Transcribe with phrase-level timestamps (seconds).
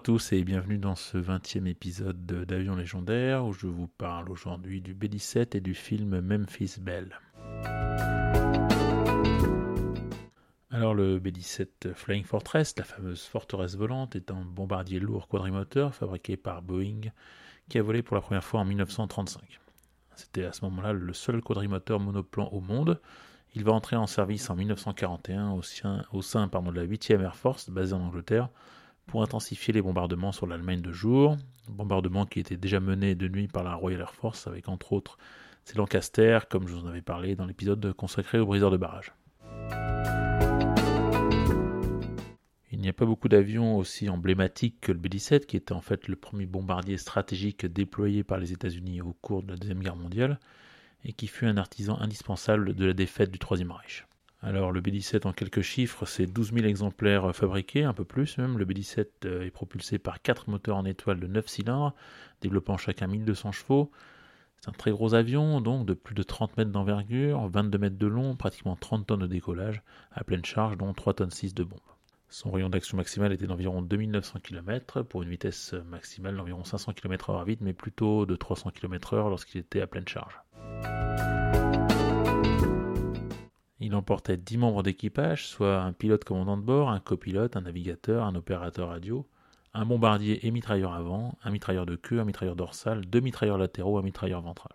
[0.00, 4.30] À tous et bienvenue dans ce 20e épisode de- d'Avion légendaire où je vous parle
[4.30, 7.20] aujourd'hui du B-17 et du film Memphis Belle.
[10.70, 16.38] Alors le B-17 Flying Fortress, la fameuse forteresse volante, est un bombardier lourd quadrimoteur fabriqué
[16.38, 17.10] par Boeing
[17.68, 19.60] qui a volé pour la première fois en 1935.
[20.16, 22.98] C'était à ce moment-là le seul quadrimoteur monoplan au monde.
[23.54, 25.60] Il va entrer en service en 1941 au
[26.22, 28.48] sein, de la 8e Air Force basée en Angleterre
[29.10, 31.36] pour intensifier les bombardements sur l'Allemagne de jour,
[31.68, 35.18] bombardements qui étaient déjà menés de nuit par la Royal Air Force avec entre autres
[35.64, 39.12] ces Lancaster, comme je vous en avais parlé dans l'épisode consacré aux briseurs de barrage.
[42.70, 46.06] Il n'y a pas beaucoup d'avions aussi emblématiques que le B-17, qui était en fait
[46.06, 50.38] le premier bombardier stratégique déployé par les États-Unis au cours de la Deuxième Guerre mondiale,
[51.04, 54.06] et qui fut un artisan indispensable de la défaite du Troisième Reich.
[54.42, 58.56] Alors le B-17 en quelques chiffres, c'est 12 000 exemplaires fabriqués, un peu plus même.
[58.56, 61.94] Le B-17 euh, est propulsé par 4 moteurs en étoile de 9 cylindres,
[62.40, 63.90] développant chacun 1200 chevaux.
[64.58, 68.06] C'est un très gros avion, donc de plus de 30 mètres d'envergure, 22 mètres de
[68.06, 71.78] long, pratiquement 30 tonnes de décollage, à pleine charge, dont 3 tonnes 6 de bombes.
[72.30, 77.44] Son rayon d'action maximal était d'environ 2900 km, pour une vitesse maximale d'environ 500 km/h
[77.44, 80.40] vide, mais plutôt de 300 km/h lorsqu'il était à pleine charge.
[83.80, 88.24] Il emportait 10 membres d'équipage, soit un pilote commandant de bord, un copilote, un navigateur,
[88.24, 89.26] un opérateur radio,
[89.72, 93.98] un bombardier et mitrailleur avant, un mitrailleur de queue, un mitrailleur dorsal, deux mitrailleurs latéraux,
[93.98, 94.74] un mitrailleur ventral.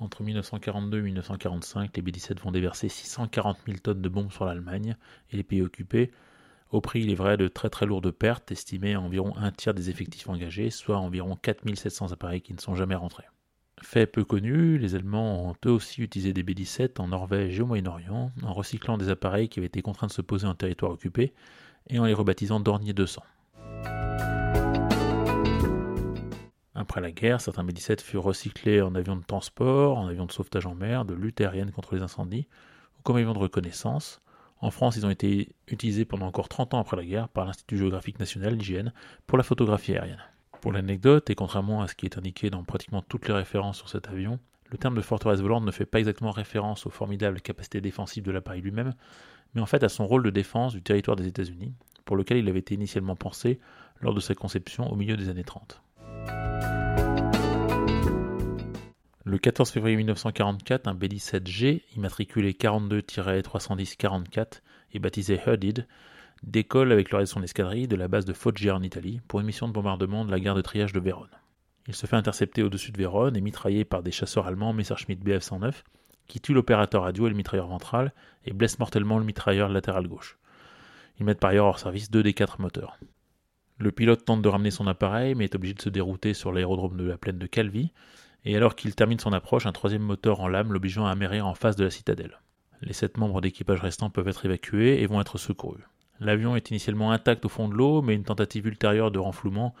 [0.00, 4.96] Entre 1942 et 1945, les B-17 vont déverser 640 000 tonnes de bombes sur l'Allemagne
[5.30, 6.10] et les pays occupés,
[6.70, 9.72] au prix, il est vrai, de très très lourdes pertes, estimées à environ un tiers
[9.72, 13.24] des effectifs engagés, soit environ 4700 appareils qui ne sont jamais rentrés.
[13.82, 17.66] Fait peu connu, les Allemands ont eux aussi utilisé des B-17 en Norvège et au
[17.66, 21.32] Moyen-Orient, en recyclant des appareils qui avaient été contraints de se poser en territoire occupé
[21.88, 23.22] et en les rebaptisant Dornier 200.
[26.74, 30.66] Après la guerre, certains B-17 furent recyclés en avions de transport, en avions de sauvetage
[30.66, 32.46] en mer, de lutte aérienne contre les incendies,
[32.98, 34.20] ou comme avions de reconnaissance.
[34.60, 37.78] En France, ils ont été utilisés pendant encore 30 ans après la guerre par l'Institut
[37.78, 38.92] géographique national, l'IGN,
[39.26, 40.22] pour la photographie aérienne.
[40.60, 43.88] Pour l'anecdote, et contrairement à ce qui est indiqué dans pratiquement toutes les références sur
[43.88, 47.80] cet avion, le terme de forteresse volante ne fait pas exactement référence aux formidables capacités
[47.80, 48.92] défensives de l'appareil lui-même,
[49.54, 51.72] mais en fait à son rôle de défense du territoire des États-Unis,
[52.04, 53.60] pour lequel il avait été initialement pensé
[54.00, 55.80] lors de sa conception au milieu des années 30.
[59.24, 64.62] Le 14 février 1944, un B-17G, immatriculé 42-310-44
[64.94, 65.86] et baptisé Hudid,
[66.42, 69.40] décolle avec le reste de son escadrille de la base de Foggia en Italie pour
[69.40, 71.30] une mission de bombardement de la gare de triage de Vérone.
[71.86, 75.72] Il se fait intercepter au-dessus de Vérone et mitraillé par des chasseurs allemands Messerschmitt Bf-109
[76.26, 78.12] qui tuent l'opérateur radio et le mitrailleur ventral
[78.44, 80.38] et blessent mortellement le mitrailleur latéral gauche.
[81.18, 82.98] Ils mettent par ailleurs hors service deux des quatre moteurs.
[83.78, 86.96] Le pilote tente de ramener son appareil mais est obligé de se dérouter sur l'aérodrome
[86.96, 87.92] de la plaine de Calvi
[88.44, 91.54] et alors qu'il termine son approche, un troisième moteur en lame l'obligeant à amérir en
[91.54, 92.38] face de la citadelle.
[92.82, 95.84] Les sept membres d'équipage restants peuvent être évacués et vont être secourus.
[96.20, 99.74] L'avion est initialement intact au fond de l'eau, mais une tentative ultérieure de renflouement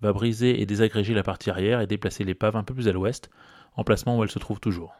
[0.00, 3.30] va briser et désagréger la partie arrière et déplacer l'épave un peu plus à l'ouest,
[3.76, 4.94] emplacement où elle se trouve toujours.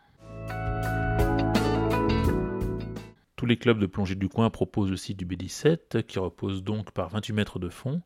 [3.37, 7.09] Tous les clubs de plongée du coin proposent aussi du B-17, qui repose donc par
[7.11, 8.01] 28 mètres de fond.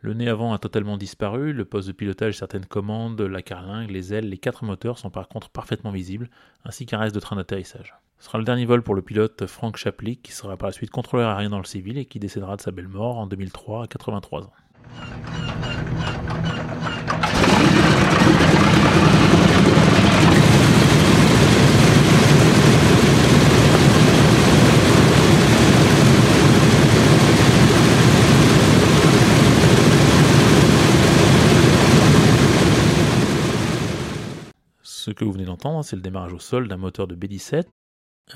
[0.00, 4.12] Le nez avant a totalement disparu, le poste de pilotage, certaines commandes, la carlingue, les
[4.14, 6.30] ailes, les quatre moteurs sont par contre parfaitement visibles,
[6.64, 7.94] ainsi qu'un reste de train d'atterrissage.
[8.24, 10.88] Ce sera le dernier vol pour le pilote Frank Chaplick, qui sera par la suite
[10.88, 13.86] contrôleur aérien dans le civil et qui décédera de sa belle mort en 2003 à
[13.86, 14.52] 83 ans.
[34.82, 37.64] Ce que vous venez d'entendre, c'est le démarrage au sol d'un moteur de B-17.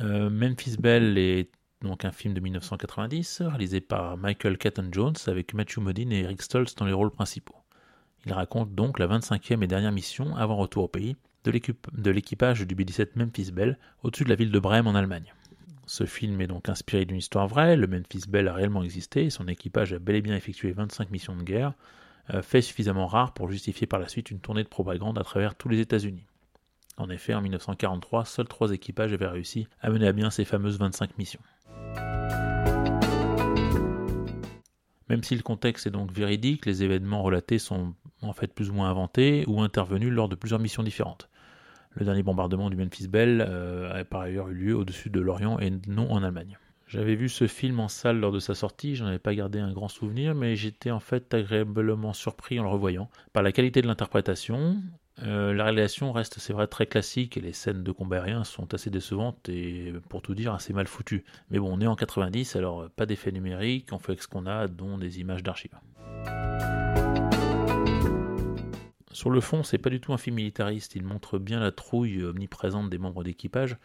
[0.00, 1.50] Euh, Memphis Belle est
[1.82, 6.43] donc un film de 1990, réalisé par Michael Caton Jones avec Matthew Modine et Eric
[6.43, 7.56] Stoltz dans les rôles principaux.
[8.26, 12.75] Il raconte donc la 25e et dernière mission avant retour au pays de l'équipage du
[12.75, 15.32] B-17 Memphis Belle au-dessus de la ville de Brême en Allemagne.
[15.87, 19.31] Ce film est donc inspiré d'une histoire vraie, le Memphis Belle a réellement existé et
[19.31, 21.73] son équipage a bel et bien effectué 25 missions de guerre,
[22.34, 25.55] euh, fait suffisamment rare pour justifier par la suite une tournée de propagande à travers
[25.55, 26.26] tous les États-Unis.
[26.98, 30.78] En effet, en 1943, seuls trois équipages avaient réussi à mener à bien ces fameuses
[30.78, 31.40] 25 missions.
[35.08, 38.74] Même si le contexte est donc véridique, les événements relatés sont en fait plus ou
[38.74, 41.30] moins inventés ou intervenus lors de plusieurs missions différentes.
[41.94, 45.58] Le dernier bombardement du Memphis Bell euh, a par ailleurs eu lieu au-dessus de l'Orient
[45.60, 46.58] et non en Allemagne.
[46.86, 49.72] J'avais vu ce film en salle lors de sa sortie, j'en avais pas gardé un
[49.72, 53.86] grand souvenir, mais j'étais en fait agréablement surpris en le revoyant par la qualité de
[53.86, 54.76] l'interprétation.
[55.25, 58.73] Euh, la réalisation reste, c'est vrai, très classique et les scènes de combat aérien sont
[58.73, 61.25] assez décevantes et, pour tout dire, assez mal foutues.
[61.50, 64.47] Mais bon, on est en 90, alors pas d'effet numérique, on fait avec ce qu'on
[64.47, 65.76] a, dont des images d'archives.
[69.11, 72.23] Sur le fond, c'est pas du tout un film militariste, il montre bien la trouille
[72.23, 73.76] omniprésente des membres d'équipage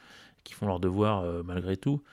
[0.43, 2.03] qui font leur devoir euh, malgré tout.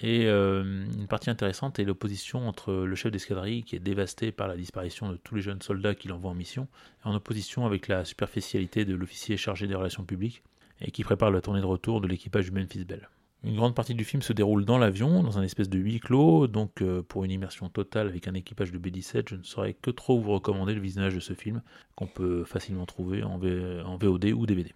[0.00, 4.48] Et euh, une partie intéressante est l'opposition entre le chef d'escadrille qui est dévasté par
[4.48, 6.66] la disparition de tous les jeunes soldats qu'il envoie en mission,
[7.04, 10.42] en opposition avec la superficialité de l'officier chargé des relations publiques
[10.80, 13.08] et qui prépare la tournée de retour de l'équipage du Memphis Bell.
[13.44, 16.46] Une grande partie du film se déroule dans l'avion, dans un espèce de huis clos,
[16.46, 19.90] donc euh, pour une immersion totale avec un équipage de B-17, je ne saurais que
[19.90, 21.60] trop vous recommander le visionnage de ce film,
[21.96, 24.72] qu'on peut facilement trouver en, en VOD ou DVD.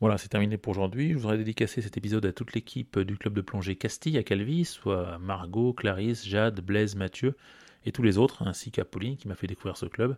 [0.00, 1.12] Voilà, c'est terminé pour aujourd'hui.
[1.12, 4.64] Je voudrais dédicacer cet épisode à toute l'équipe du club de plongée Castille à Calvi,
[4.64, 7.34] soit Margot, Clarisse, Jade, Blaise, Mathieu
[7.84, 10.16] et tous les autres, ainsi qu'à Pauline qui m'a fait découvrir ce club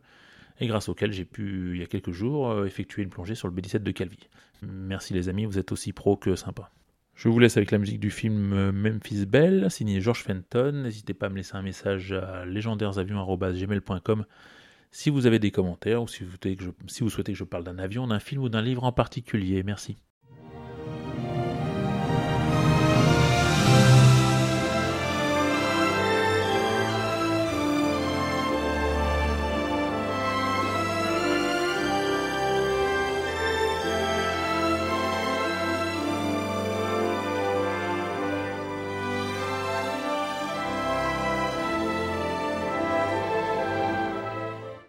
[0.60, 3.48] et grâce auquel j'ai pu, il y a quelques jours, euh, effectuer une plongée sur
[3.48, 4.28] le B17 de Calvi.
[4.62, 6.70] Merci les amis, vous êtes aussi pro que sympa.
[7.14, 10.72] Je vous laisse avec la musique du film euh, Memphis Belle, signé George Fenton.
[10.72, 14.24] N'hésitez pas à me laisser un message à légendairesavions.gmail.com
[14.90, 17.38] si vous avez des commentaires ou si vous, souhaitez que je, si vous souhaitez que
[17.38, 19.62] je parle d'un avion, d'un film ou d'un livre en particulier.
[19.62, 19.96] Merci.